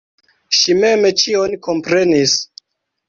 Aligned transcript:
Ŝi 0.59 0.75
mem 0.79 1.05
ĉion 1.23 1.53
komprenis. 1.69 2.35